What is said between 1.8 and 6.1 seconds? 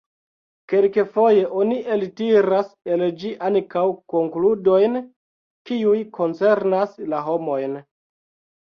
eltiras el ĝi ankaŭ konkludojn, kiuj